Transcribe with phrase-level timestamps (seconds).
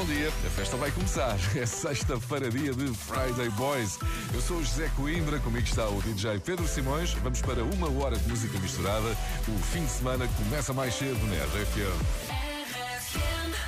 [0.00, 0.28] bom dia.
[0.28, 1.36] A festa vai começar.
[1.56, 3.98] É sexta-feira, dia de Friday Boys.
[4.32, 7.12] Eu sou o José Coimbra, comigo está o DJ Pedro Simões.
[7.14, 9.10] Vamos para uma hora de música misturada.
[9.48, 11.36] O fim de semana começa mais cedo né?
[11.54, 12.00] RFM.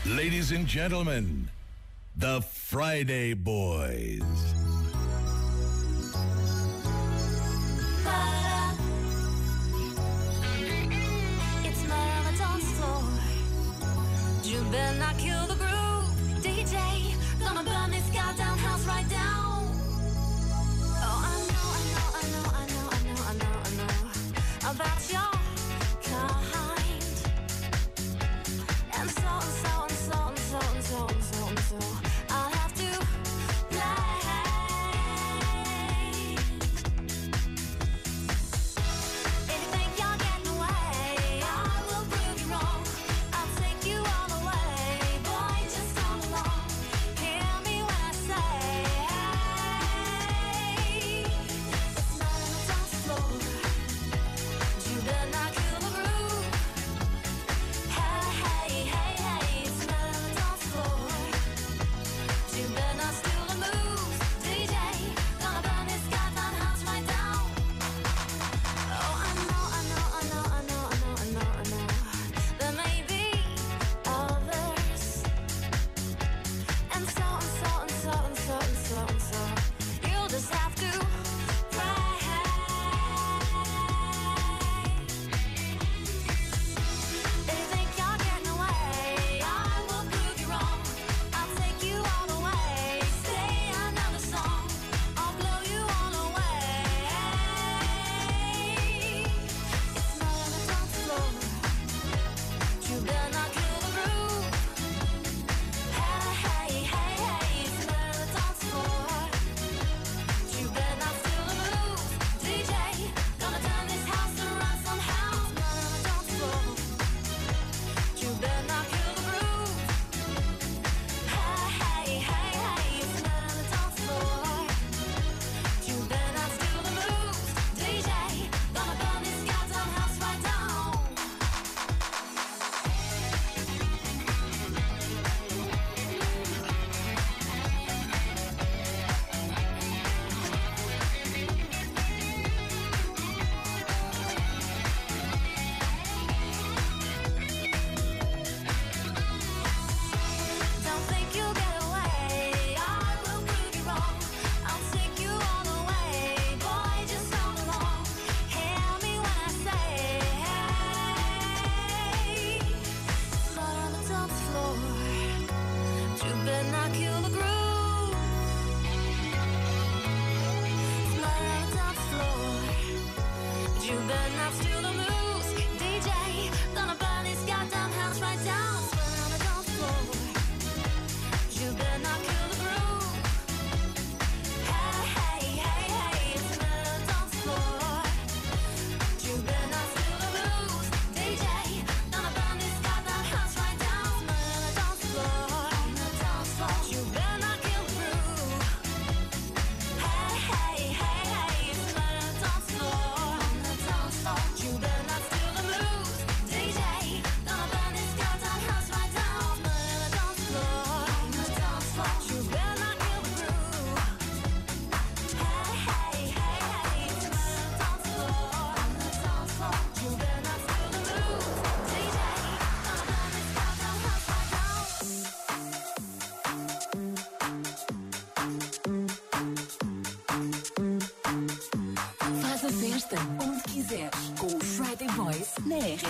[0.06, 1.48] Ladies and gentlemen,
[2.18, 4.61] the Friday Boys.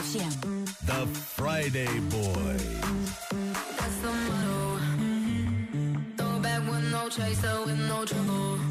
[0.03, 0.67] FM.
[0.85, 2.81] The Friday Boys.
[3.79, 4.79] That's the motto.
[6.17, 8.62] Throw back with no chaser, with no trouble.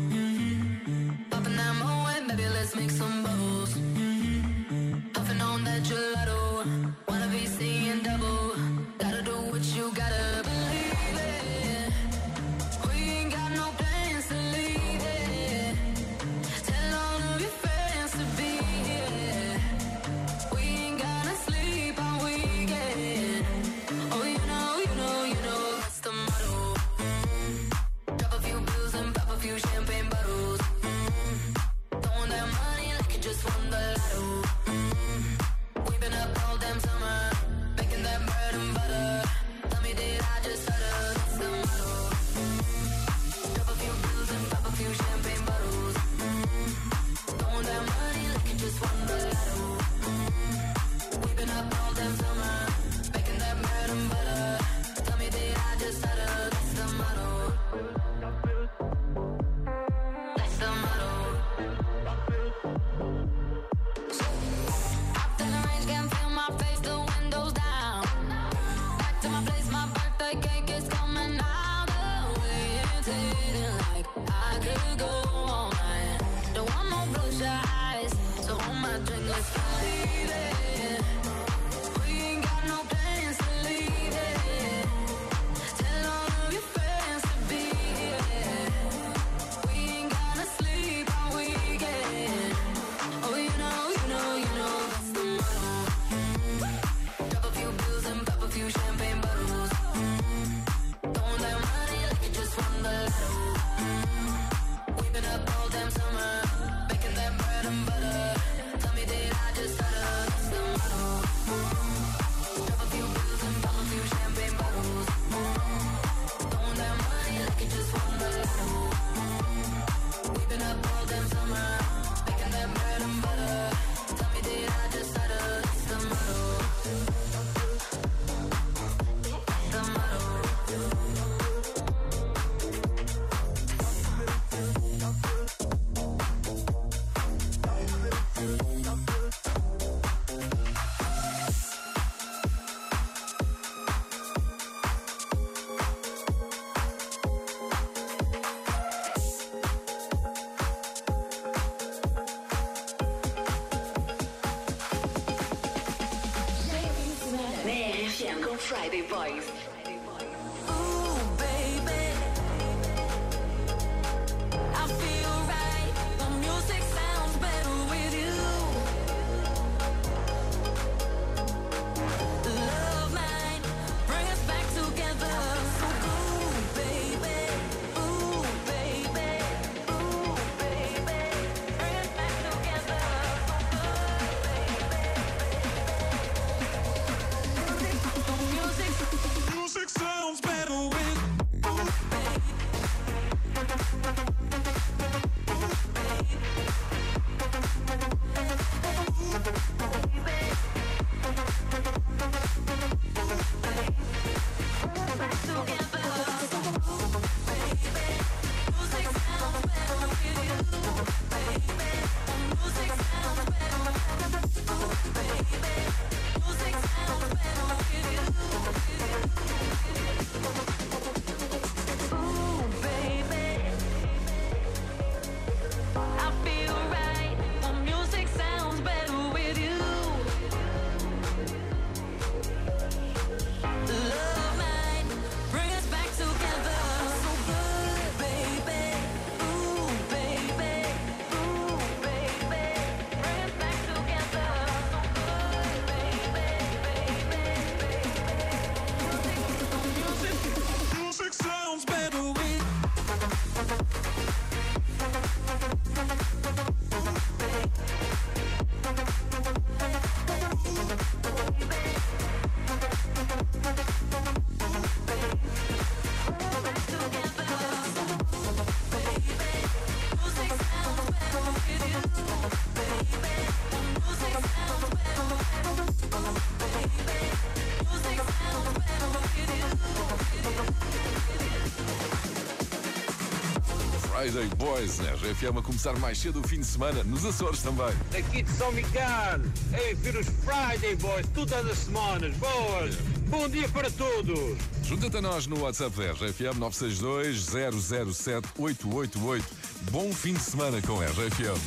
[284.31, 287.93] Friday Boys na RFM a começar mais cedo o fim de semana, nos Açores também.
[288.17, 292.33] Aqui de São Miguel, a ver os Friday Boys, todas as semanas.
[292.37, 292.95] Boas!
[293.27, 294.57] Bom dia para todos!
[294.85, 297.47] Junta-te a nós no WhatsApp da RFM 962
[297.83, 299.45] 007 888.
[299.91, 301.59] Bom fim de semana com a RFM.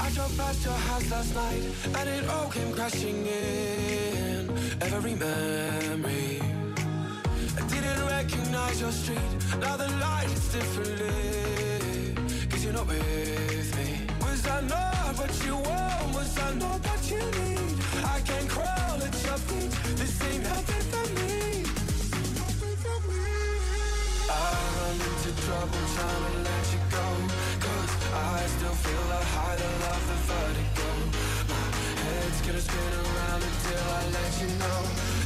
[0.00, 1.62] I drove past your house last night
[1.94, 4.48] and it all came crashing in.
[4.80, 6.40] Every memory.
[7.54, 9.20] I didn't recognize your street.
[9.60, 10.21] Now the lights
[10.52, 12.14] differently.
[12.50, 13.88] Cause you're not with me.
[14.20, 16.14] Was I not what you want?
[16.14, 17.72] Was I not what you need?
[18.04, 19.72] I can crawl at your feet.
[19.96, 21.64] This ain't healthy for me.
[24.28, 27.06] I run into trouble trying to let you go.
[27.64, 30.88] Cause I still feel the high, the love, the vertigo.
[31.48, 31.64] My
[32.04, 34.80] head's gonna spin around until I let you know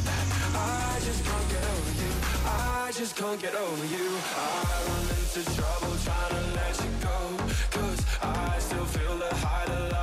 [0.06, 2.12] that I just can't get over you.
[2.46, 4.08] I just can't get over you.
[4.08, 7.36] I run into trouble trying to let you go.
[7.70, 9.95] Cause I still feel the high,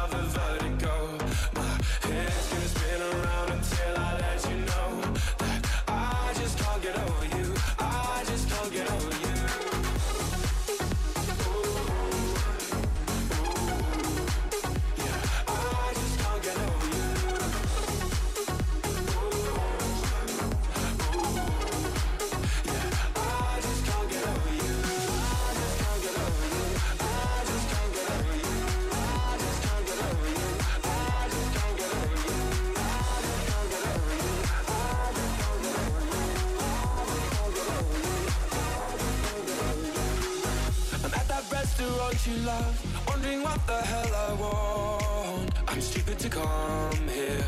[42.34, 45.52] you love, wondering what the hell I want.
[45.68, 47.46] I'm stupid to come here.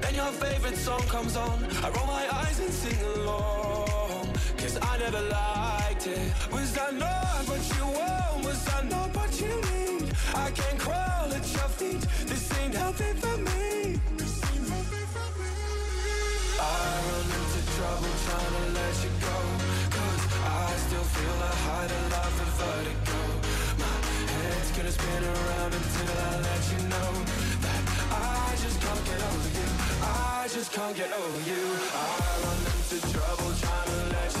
[0.00, 1.58] Then your favorite song comes on.
[1.82, 4.28] I roll my eyes and sing along.
[4.58, 6.32] Cause I never liked it.
[6.52, 8.44] Was I not what you want?
[8.44, 10.12] Was I not what you need?
[10.34, 12.02] I can't crawl at your feet.
[12.30, 14.00] This ain't healthy for me.
[16.60, 19.36] I run into trouble trying to let you go.
[19.96, 23.11] Cause I still feel the high, the love, the vertigo.
[24.76, 27.12] Gonna spin around until I let you know
[27.60, 29.68] that I just can't get over you.
[30.02, 31.62] I just can't get over you.
[31.92, 32.08] I
[32.42, 34.31] run into trouble trying to let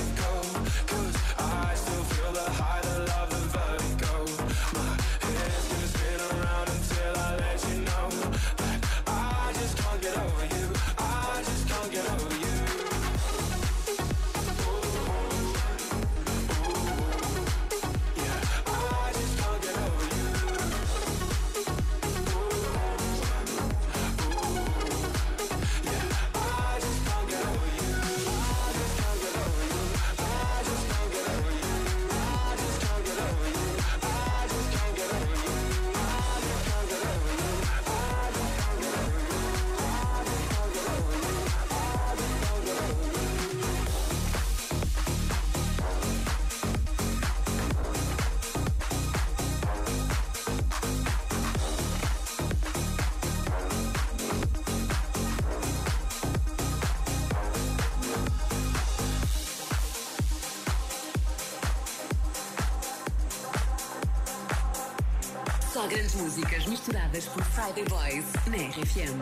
[68.72, 69.18] FM.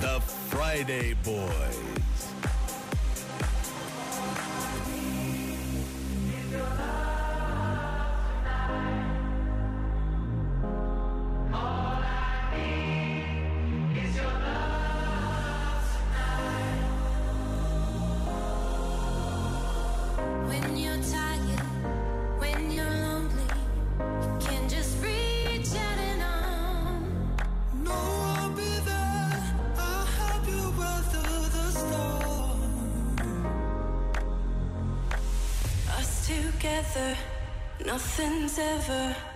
[0.00, 1.87] The Friday Boys.
[37.98, 39.27] Nothing's ever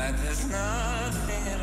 [0.00, 1.59] like there's nothing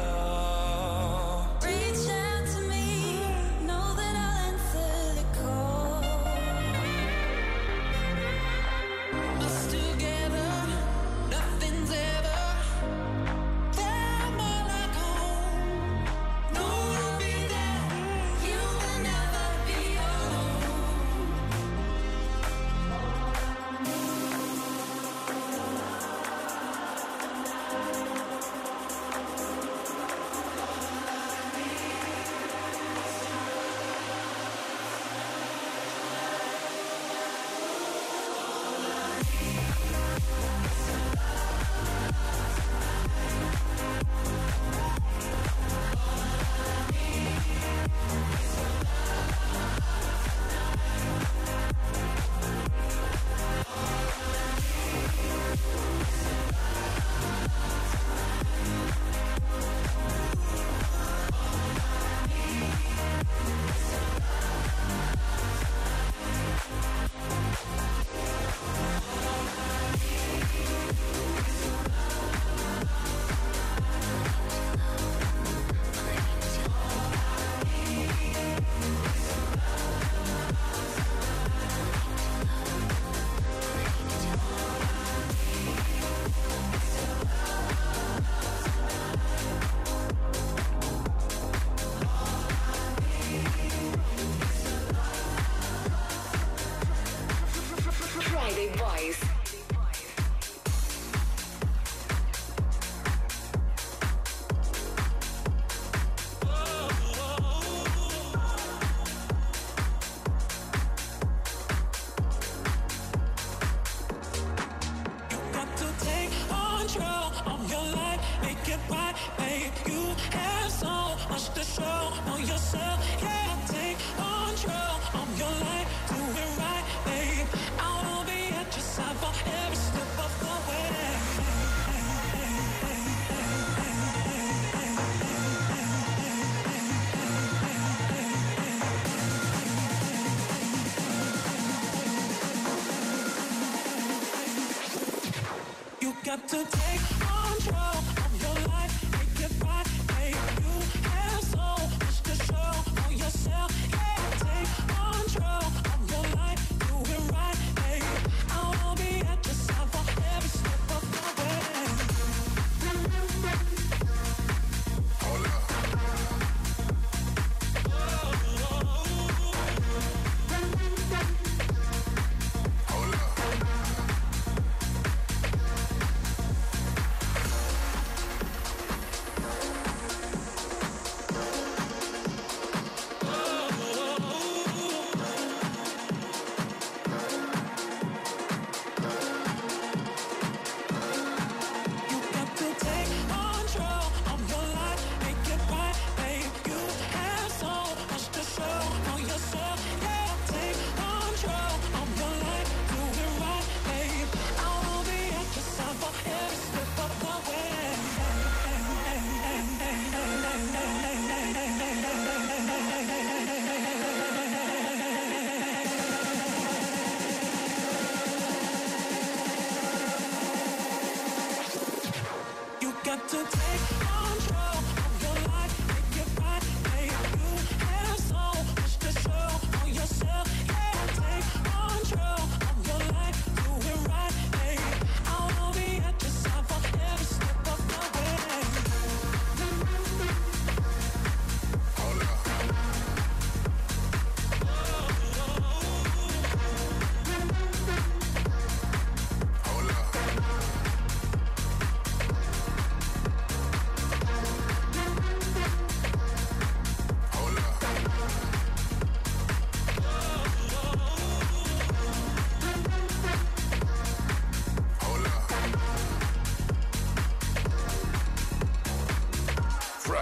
[146.48, 146.87] to take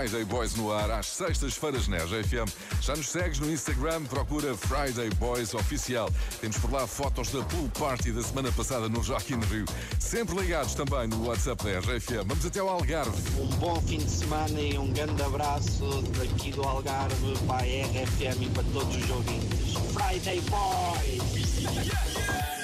[0.06, 2.48] Friday Boys no ar, às sextas-feiras na RFM.
[2.80, 6.12] Já nos segues no Instagram, procura Friday Boys Oficial.
[6.40, 9.66] Temos por lá fotos da pool party da semana passada no in Rio.
[10.00, 12.28] Sempre ligados também no WhatsApp da RFM.
[12.28, 13.42] Vamos até ao Algarve.
[13.42, 18.44] Um bom fim de semana e um grande abraço daqui do Algarve para a RFM
[18.44, 19.74] e para todos os ouvintes.
[19.92, 21.46] Friday Boys!
[21.66, 22.55] Friday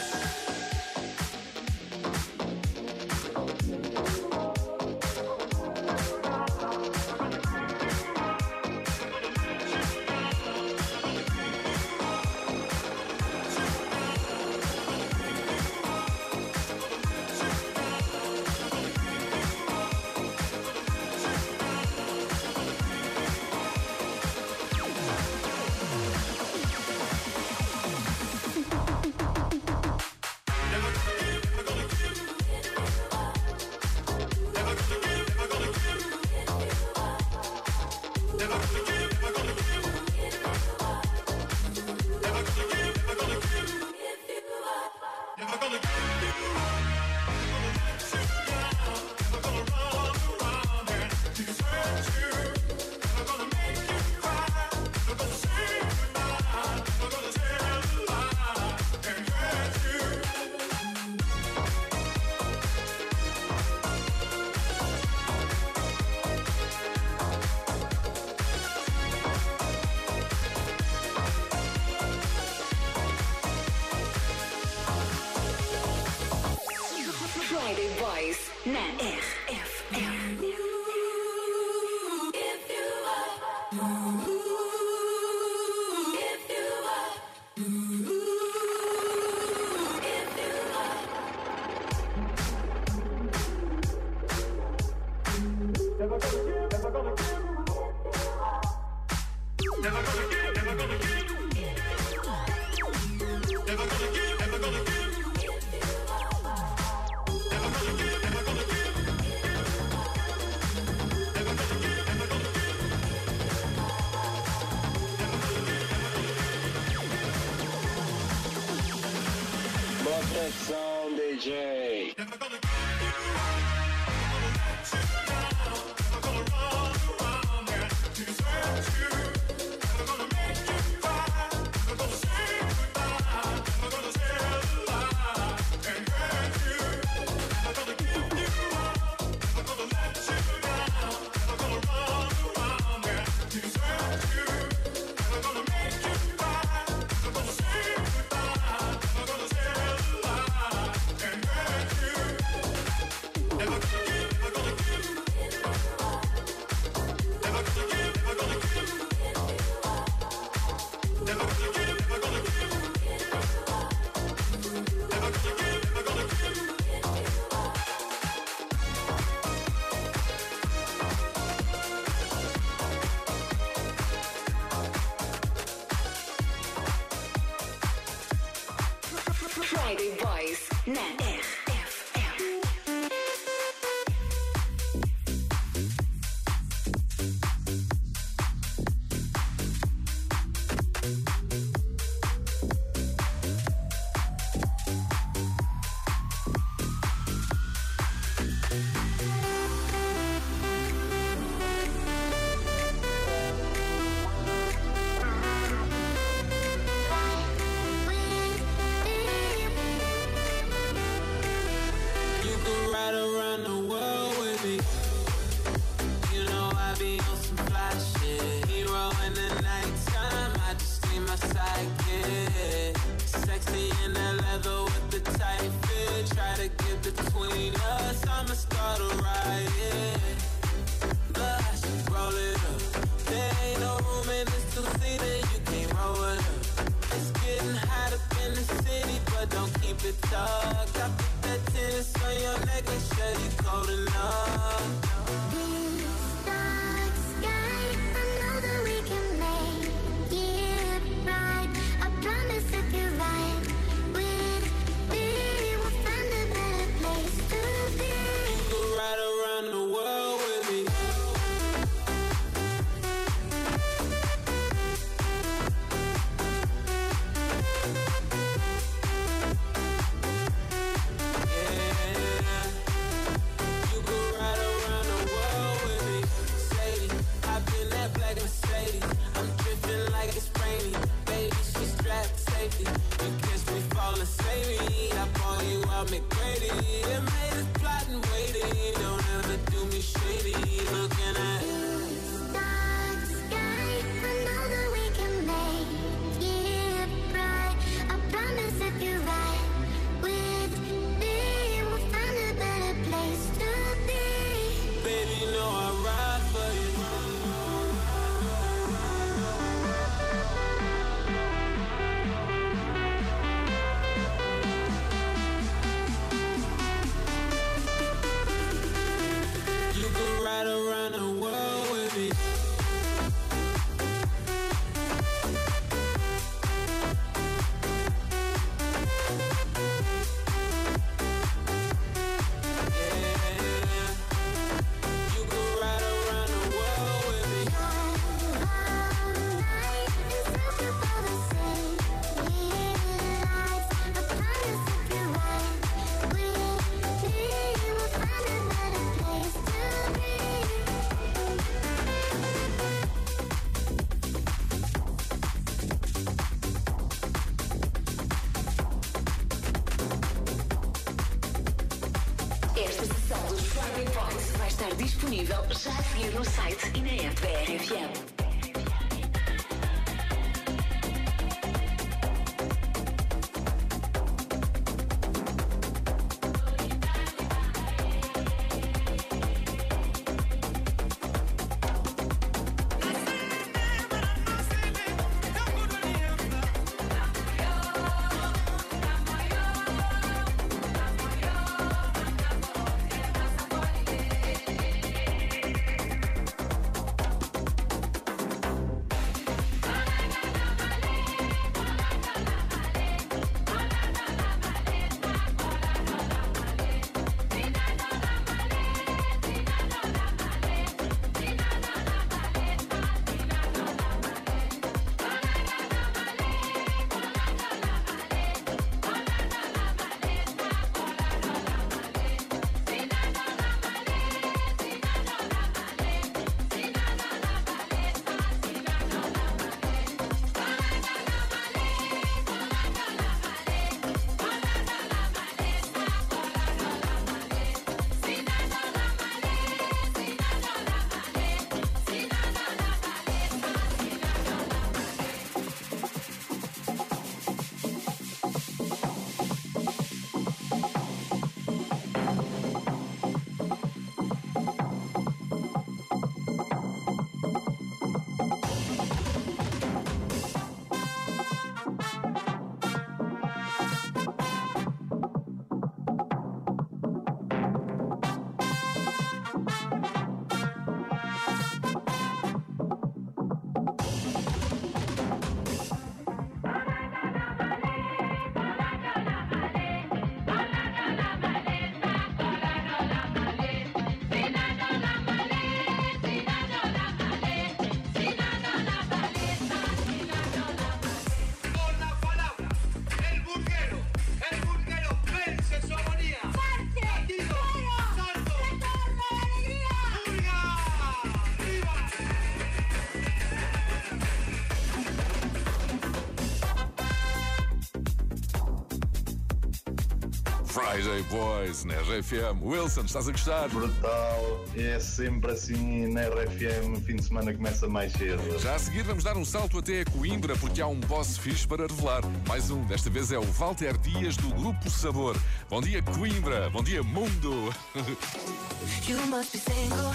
[510.92, 512.62] Friday Boys na RFM.
[512.62, 513.70] Wilson, estás a gostar?
[513.70, 518.60] Brutal, é sempre assim na RFM, fim de semana começa mais cedo.
[518.60, 521.66] Já a seguir vamos dar um salto até a Coimbra porque há um boss fixe
[521.66, 522.24] para revelar.
[522.46, 525.38] Mais um, desta vez é o Walter Dias do Grupo Sabor.
[525.70, 527.74] Bom dia Coimbra, bom dia mundo.
[529.08, 530.12] You must be single,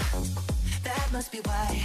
[0.83, 1.81] that must be why.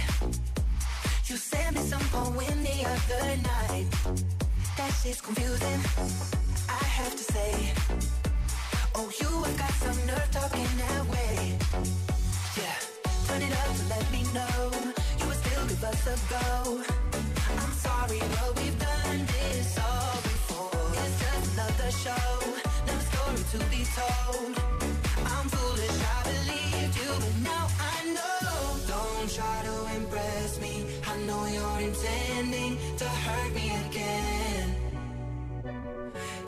[1.27, 3.87] You sent me some poem the other night.
[4.77, 5.79] That shit's confusing,
[6.69, 8.12] I have to say.
[9.03, 11.57] You got some nerve talking that way.
[12.55, 12.77] Yeah,
[13.27, 14.71] turn it up to let me know
[15.19, 16.81] you still give us a go.
[17.61, 20.91] I'm sorry, but we've done this all before.
[21.03, 22.29] It's just another show,
[23.11, 24.53] story to be told.
[25.35, 28.57] I'm foolish, I believed you, but now I know.
[28.87, 30.85] Don't try to impress me.
[31.11, 34.67] I know you're intending to hurt me again.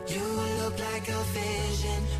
[0.08, 0.24] You
[0.62, 2.00] look like a vision,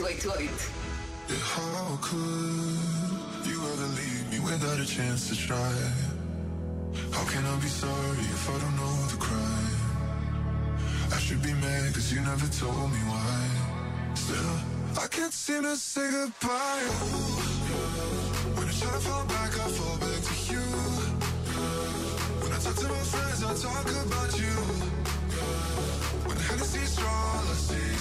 [0.00, 0.48] 888.
[1.42, 5.74] How could you ever leave me without a chance to try?
[7.10, 9.76] How can I be sorry if I don't know the crime?
[11.12, 14.14] I should be mad cause you never told me why.
[14.14, 16.86] Still, I can't seem to say goodbye.
[18.54, 20.64] When I try to fall back, I fall back to you.
[22.40, 24.54] When I talk to my friends, I talk about you.
[26.26, 27.97] When the Hennessy's strong, I say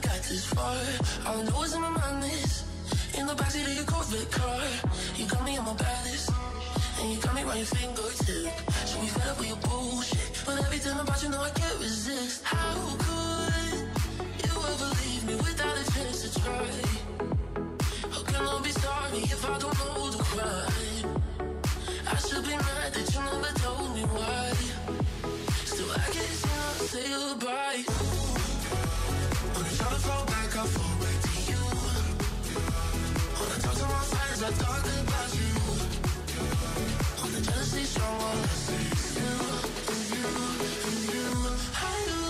[0.00, 0.76] even got this far.
[1.26, 2.64] All I know is in my mind is
[3.18, 4.60] in the backseat of your Corvette car.
[5.16, 6.30] You got me on my baddest,
[7.00, 8.52] and you got me right fingertip.
[8.86, 11.78] So we fed up with your bullshit, but every time about you know I can't
[11.80, 12.44] resist.
[12.44, 12.74] How
[13.04, 13.80] could
[14.44, 16.70] you ever leave me without a chance to try?
[18.10, 21.22] How can I be sorry if I don't know the crime?
[22.06, 24.52] I should be mad that you never told me why.
[25.64, 28.29] Still, I seem to say goodbye.
[29.80, 31.62] When I try to fall back, I fall back to you.
[33.32, 35.54] I talk to my friends, I talk about you.
[37.22, 39.32] When the jealousy strong, all I see is you,
[39.92, 40.28] and you,
[40.86, 41.28] and you.
[41.76, 42.29] I do.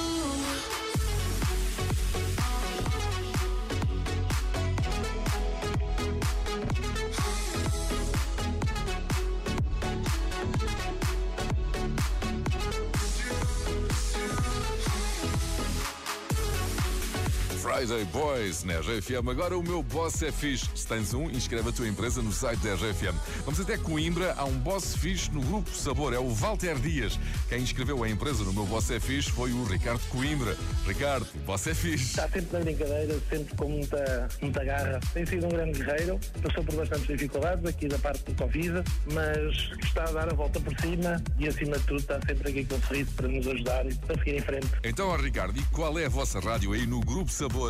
[17.81, 19.27] Friday Boys na RFM.
[19.31, 20.69] Agora o meu boss é fixe.
[20.75, 23.17] Se tens um, inscreve a tua empresa no site da RFM.
[23.47, 27.19] Vamos até Coimbra, há um boss fixe no Grupo Sabor, é o Walter Dias.
[27.49, 30.55] Quem inscreveu a empresa no meu boss é fixe foi o Ricardo Coimbra.
[30.87, 32.05] Ricardo, o boss é fixe.
[32.05, 35.01] Está sempre na brincadeira, sempre com muita, muita garra.
[35.15, 39.71] Tem sido um grande guerreiro, passou por bastantes dificuldades aqui da parte do Covid, mas
[39.83, 42.79] está a dar a volta por cima e, acima de tudo, está sempre aqui com
[42.83, 44.69] sorriso para nos ajudar e para seguir em frente.
[44.85, 47.70] Então, Ricardo, e qual é a vossa rádio aí no Grupo Sabor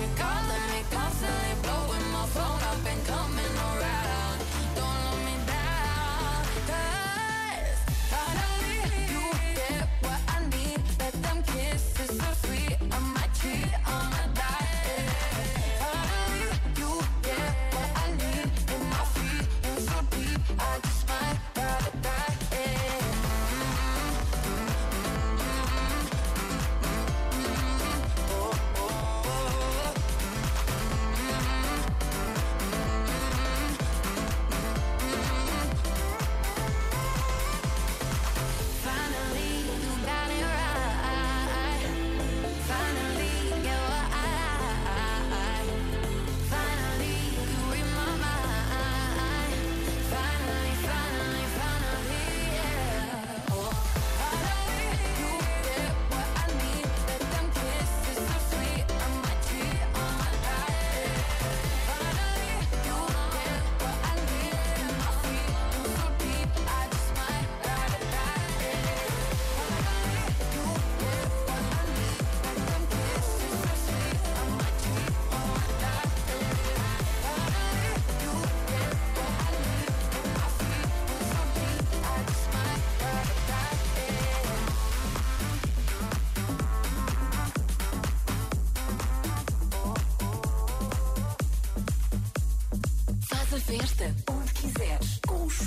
[0.00, 0.39] you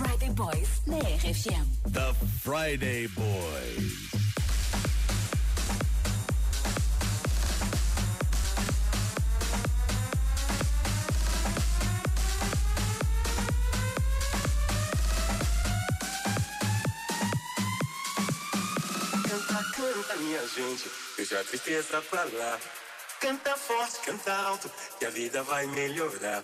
[0.04, 1.66] Friday Boys na RFM.
[1.94, 4.10] The Friday Boys.
[19.24, 22.60] Canta, canta, minha gente, deixa a tristeza pra lá.
[23.22, 26.44] Canta forte, canta alto, que a vida vai melhorar.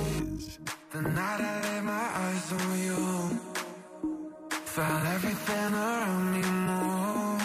[0.00, 0.58] Boys.
[0.92, 3.00] The night I laid my eyes on you,
[4.64, 7.42] felt everything around me move.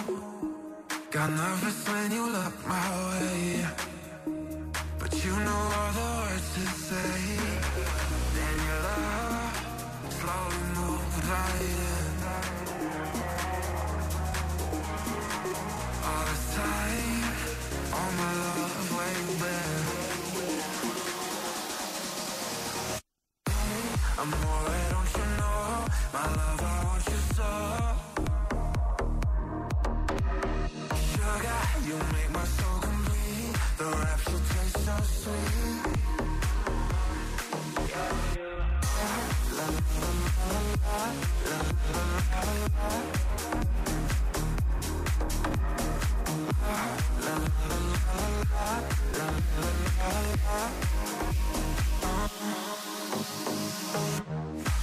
[1.11, 2.64] Got nervous when you looked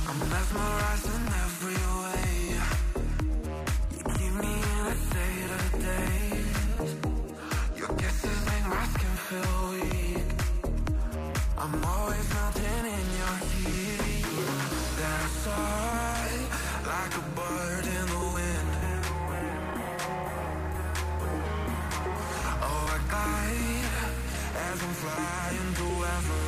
[0.04, 1.51] I'm mesmerized and never
[24.72, 25.76] Cause I'm flying and
[26.16, 26.42] ever.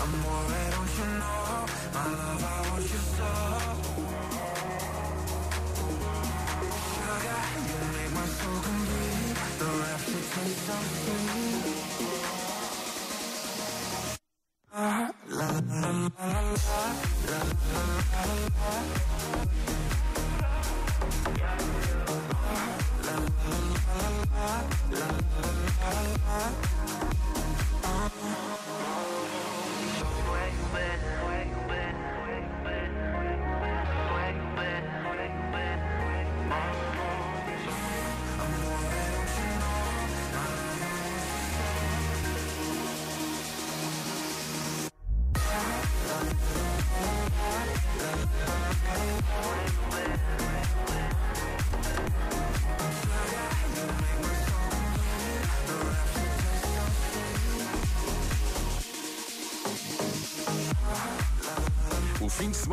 [0.00, 2.61] I'm alright, don't you know, my love, I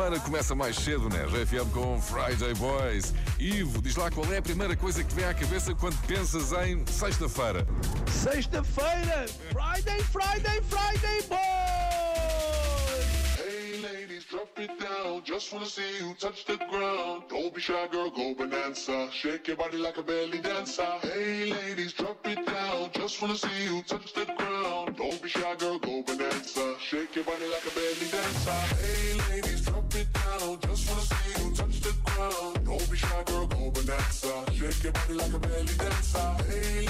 [0.00, 3.12] semana começa mais cedo na RFM com Friday Boys.
[3.38, 6.86] Ivo, diz lá qual é a primeira coisa que vem à cabeça quando pensas em
[6.86, 7.66] sexta-feira.
[8.10, 11.36] Sexta-feira, Friday, Friday, Friday, boy!
[13.36, 15.22] Hey ladies, drop it down.
[15.22, 17.24] Just wanna see you touch the ground.
[17.28, 19.10] Don't be shy, girl, go bonanza.
[19.12, 20.82] Shake your body like a belly dancer.
[21.02, 22.88] Hey ladies, drop it down.
[22.94, 24.96] Just wanna see you touch the ground.
[24.96, 26.74] Don't be shy, girl, go bonanza.
[26.78, 28.50] Shake your body like a belly dancer.
[28.80, 29.29] Hey ladies,
[32.64, 34.44] Don't be shy, girl, go bonanza.
[34.52, 36.36] Shake your body like a belly dancer.
[36.48, 36.89] Hey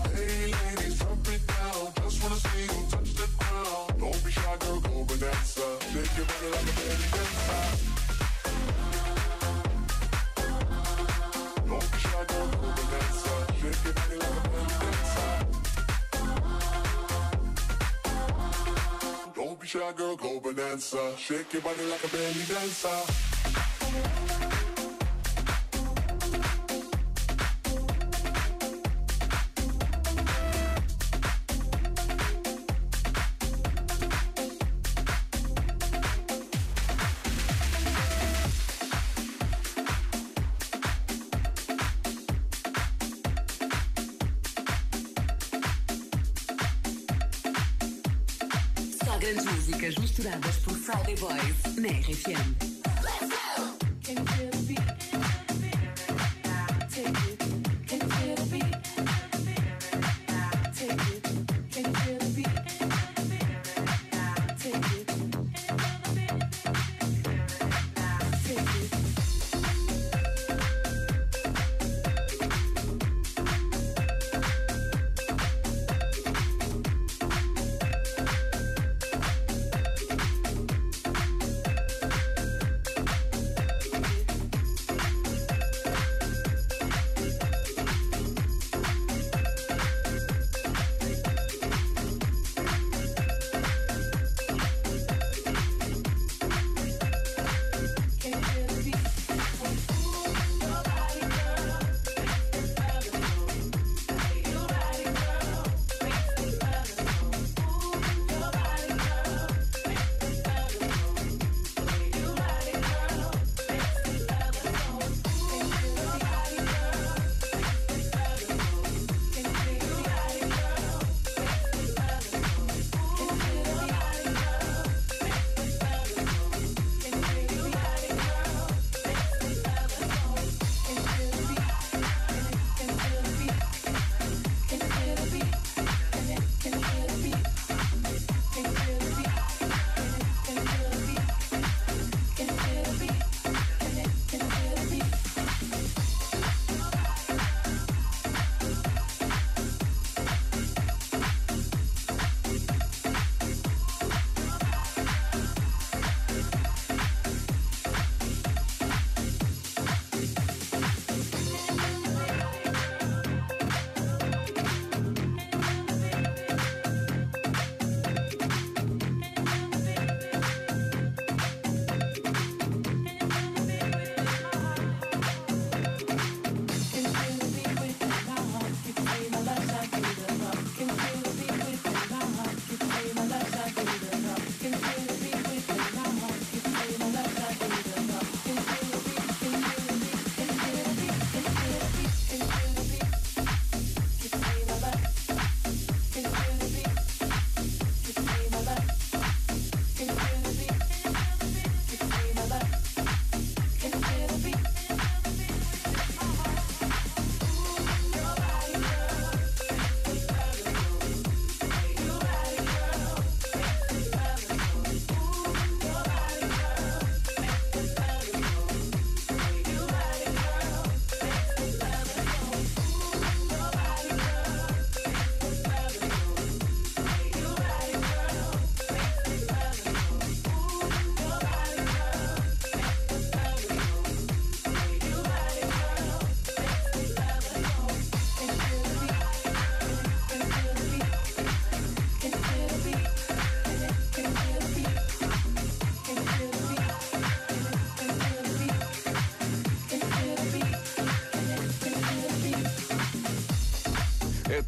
[20.01, 21.13] girl, go bonanza.
[21.17, 23.30] Shake your body like a belly dancer.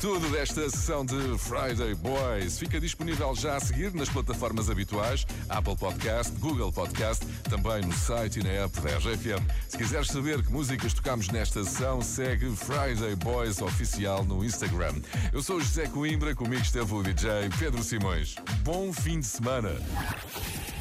[0.03, 2.59] Tudo desta sessão de Friday Boys.
[2.59, 8.41] Fica disponível já a seguir nas plataformas habituais, Apple Podcast, Google Podcast, também no site
[8.41, 9.41] e na app da RFM.
[9.69, 14.95] Se quiseres saber que músicas tocamos nesta sessão, segue Friday Boys Oficial no Instagram.
[15.31, 18.35] Eu sou José Coimbra, comigo esteve o DJ Pedro Simões.
[18.65, 19.69] Bom fim de semana.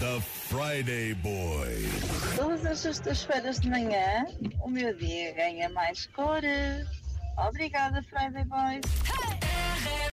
[0.01, 1.89] The Friday Boy.
[2.35, 4.27] Todas as sextas-feiras de manhã,
[4.64, 6.89] o meu dia ganha mais cores.
[7.39, 9.02] Obrigada, Friday Boys.